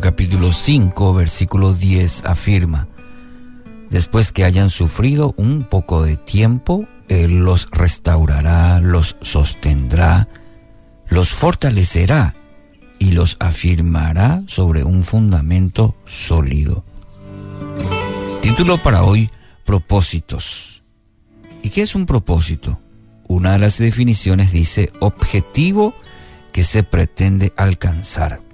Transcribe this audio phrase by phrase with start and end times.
[0.00, 2.86] capítulo 5, versículo 10 afirma,
[3.88, 10.28] después que hayan sufrido un poco de tiempo, Él los restaurará, los sostendrá,
[11.08, 12.34] los fortalecerá
[12.98, 16.84] y los afirmará sobre un fundamento sólido.
[18.42, 19.30] Título para hoy,
[19.64, 20.82] propósitos.
[21.62, 22.80] ¿Y qué es un propósito?
[23.26, 25.94] Una de las definiciones dice objetivo
[26.52, 28.47] que se pretende alcanzar.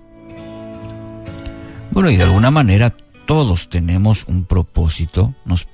[1.95, 2.93] Bueno, y de alguna manera
[3.25, 5.69] todos tenemos un propósito, nos,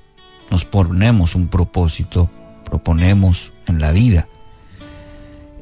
[0.51, 2.29] nos ponemos un propósito,
[2.63, 4.27] proponemos en la vida.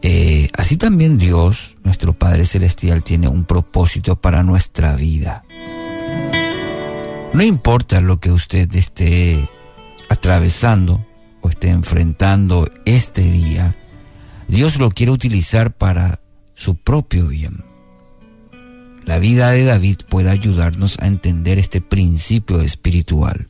[0.02, 5.46] Eh, así también Dios, nuestro Padre Celestial, tiene un propósito para nuestra vida.
[7.34, 9.48] No importa lo que usted esté
[10.10, 11.06] atravesando
[11.40, 13.78] o esté enfrentando este día,
[14.50, 16.20] Dios lo quiere utilizar para
[16.54, 17.69] su propio bien.
[19.06, 23.50] La vida de David puede ayudarnos a entender este principio espiritual.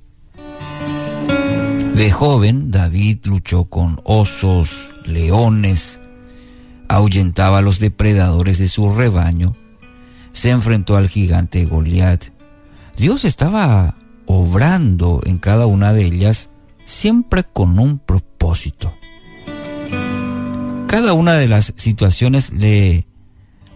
[1.95, 6.01] De joven, David luchó con osos, leones,
[6.87, 9.55] ahuyentaba a los depredadores de su rebaño,
[10.31, 12.25] se enfrentó al gigante Goliat.
[12.95, 16.49] Dios estaba obrando en cada una de ellas
[16.85, 18.93] siempre con un propósito.
[20.87, 23.07] Cada una de las situaciones le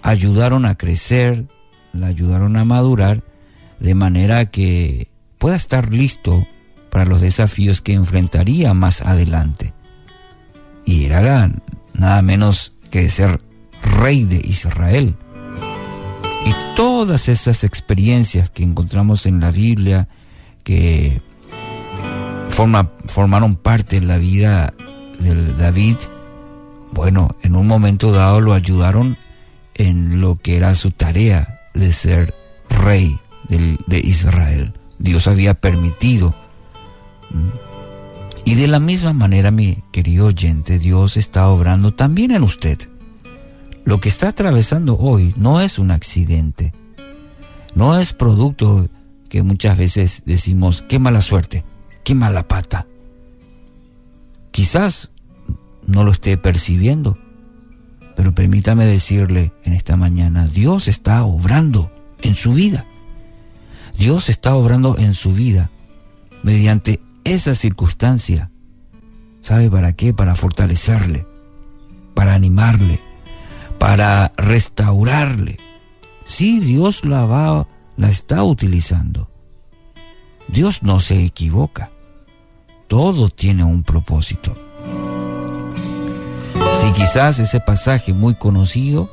[0.01, 1.47] ayudaron a crecer,
[1.93, 3.23] le ayudaron a madurar,
[3.79, 6.45] de manera que pueda estar listo
[6.89, 9.73] para los desafíos que enfrentaría más adelante.
[10.85, 11.49] Y era
[11.93, 13.41] nada menos que ser
[13.81, 15.15] rey de Israel.
[16.45, 20.07] Y todas esas experiencias que encontramos en la Biblia,
[20.63, 21.21] que
[22.49, 24.73] formaron parte de la vida
[25.19, 25.97] de David,
[26.91, 29.17] bueno, en un momento dado lo ayudaron
[29.75, 32.33] en lo que era su tarea de ser
[32.69, 33.19] rey
[33.49, 34.73] de Israel.
[34.99, 36.35] Dios había permitido.
[38.45, 42.77] Y de la misma manera, mi querido oyente, Dios está obrando también en usted.
[43.85, 46.73] Lo que está atravesando hoy no es un accidente,
[47.75, 48.87] no es producto
[49.27, 51.65] que muchas veces decimos, qué mala suerte,
[52.03, 52.87] qué mala pata.
[54.51, 55.11] Quizás
[55.85, 57.17] no lo esté percibiendo,
[58.15, 61.91] pero permítame decirle en esta mañana, Dios está obrando
[62.21, 62.85] en su vida.
[63.97, 65.69] Dios está obrando en su vida
[66.41, 68.49] mediante esa circunstancia.
[69.41, 70.13] ¿Sabe para qué?
[70.13, 71.25] Para fortalecerle,
[72.13, 72.99] para animarle,
[73.77, 75.57] para restaurarle.
[76.25, 79.29] Sí, Dios la va, la está utilizando.
[80.47, 81.91] Dios no se equivoca.
[82.87, 84.55] Todo tiene un propósito.
[86.83, 89.09] Si quizás ese pasaje muy conocido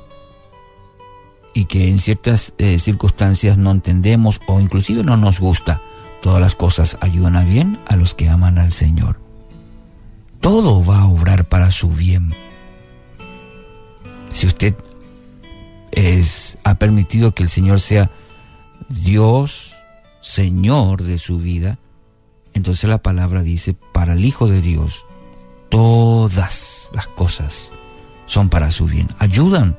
[1.54, 5.80] y que en ciertas eh, circunstancias no entendemos o inclusive no nos gusta,
[6.20, 9.18] Todas las cosas ayudan a bien a los que aman al Señor.
[10.40, 12.34] Todo va a obrar para su bien.
[14.30, 14.74] Si usted
[15.92, 18.10] es, ha permitido que el Señor sea
[18.88, 19.74] Dios,
[20.20, 21.78] Señor de su vida,
[22.52, 25.06] entonces la palabra dice, para el Hijo de Dios,
[25.70, 27.72] todas las cosas
[28.26, 29.08] son para su bien.
[29.18, 29.76] Ayudan,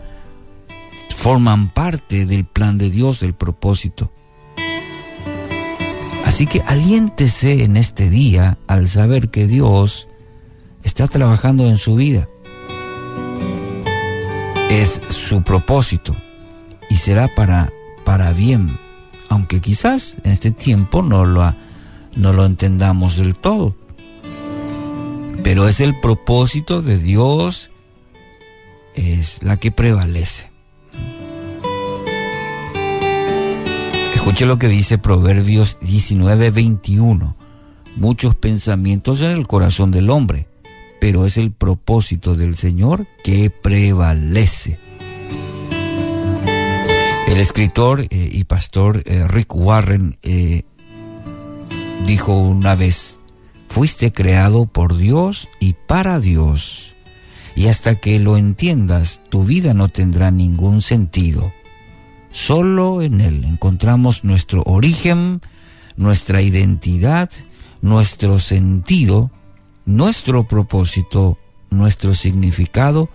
[1.15, 4.11] forman parte del plan de Dios, del propósito.
[6.25, 10.07] Así que aliéntese en este día al saber que Dios
[10.83, 12.27] está trabajando en su vida.
[14.69, 16.15] Es su propósito
[16.89, 17.71] y será para,
[18.05, 18.77] para bien,
[19.29, 21.53] aunque quizás en este tiempo no lo,
[22.15, 23.75] no lo entendamos del todo.
[25.43, 27.71] Pero es el propósito de Dios,
[28.95, 30.51] es la que prevalece.
[34.13, 37.35] Escuche lo que dice Proverbios 19, 21.
[37.95, 40.47] Muchos pensamientos en el corazón del hombre,
[40.99, 44.79] pero es el propósito del Señor que prevalece.
[47.27, 50.63] El escritor eh, y pastor eh, Rick Warren eh,
[52.05, 53.20] dijo una vez,
[53.71, 56.93] fuiste creado por Dios y para Dios,
[57.55, 61.53] y hasta que lo entiendas, tu vida no tendrá ningún sentido.
[62.31, 65.39] Solo en Él encontramos nuestro origen,
[65.95, 67.29] nuestra identidad,
[67.81, 69.31] nuestro sentido,
[69.85, 71.37] nuestro propósito,
[71.69, 73.09] nuestro significado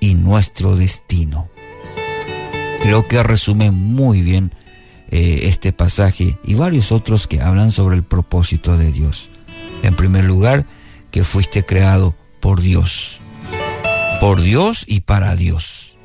[0.00, 1.48] y nuestro destino.
[2.82, 4.52] Creo que resume muy bien
[5.12, 9.30] eh, este pasaje y varios otros que hablan sobre el propósito de Dios.
[9.82, 10.66] En primer lugar,
[11.10, 13.20] que fuiste creado por Dios,
[14.20, 15.96] por Dios y para Dios,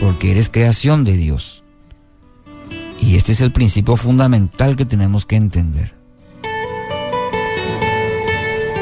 [0.00, 1.64] porque eres creación de Dios
[3.00, 5.94] Y este es el principio fundamental que tenemos que entender.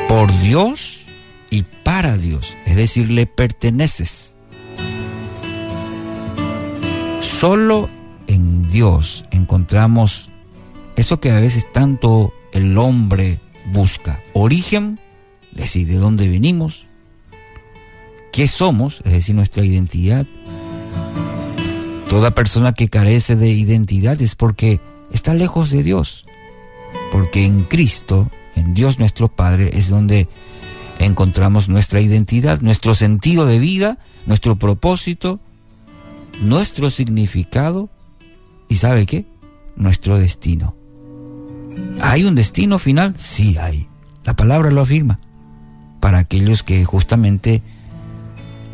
[0.08, 1.06] Por Dios
[1.50, 4.36] y para Dios, es decir, le perteneces.
[7.20, 7.90] Solo
[8.26, 10.30] en Dios encontramos
[10.96, 13.40] eso que a veces tanto el hombre
[13.72, 14.20] busca.
[14.32, 15.00] Origen,
[15.52, 16.86] es decir, de dónde venimos,
[18.32, 20.26] qué somos, es decir, nuestra identidad.
[22.08, 24.80] Toda persona que carece de identidad es porque
[25.10, 26.24] está lejos de Dios.
[27.10, 30.28] Porque en Cristo, en Dios nuestro Padre, es donde
[30.98, 35.40] encontramos nuestra identidad, nuestro sentido de vida, nuestro propósito,
[36.40, 37.88] nuestro significado
[38.68, 39.26] y ¿sabe qué?
[39.76, 40.75] Nuestro destino.
[42.06, 43.14] ¿Hay un destino final?
[43.18, 43.88] Sí hay.
[44.22, 45.18] La palabra lo afirma.
[45.98, 47.64] Para aquellos que justamente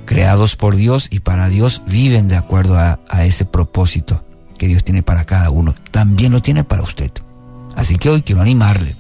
[0.05, 4.23] creados por Dios y para Dios viven de acuerdo a, ese propósito
[4.59, 5.75] que Dios tiene para cada uno.
[5.91, 7.11] También lo tiene para usted.
[7.75, 8.97] Así que hoy quiero animarle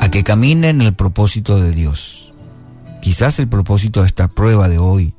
[0.00, 2.32] a que camine en el propósito de Dios.
[3.02, 5.12] Quizás el propósito de esta prueba de hoy,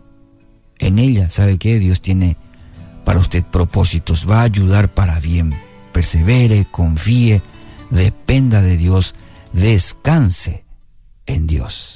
[0.79, 1.77] en ella, ¿sabe qué?
[1.77, 2.35] Dios tiene
[3.03, 5.53] para usted propósitos, va a ayudar para bien
[5.95, 7.41] persevere, confíe,
[7.89, 9.15] dependa de Dios,
[9.53, 10.65] descanse
[11.25, 11.94] en Dios.